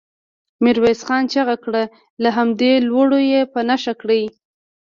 ميرويس 0.63 1.01
خان 1.07 1.23
چيغه 1.31 1.55
کړه! 1.63 1.83
له 2.23 2.29
همدې 2.37 2.71
لوړو 2.87 3.19
يې 3.31 3.41
په 3.53 3.59
نښه 3.69 3.93
کړئ. 4.01 4.23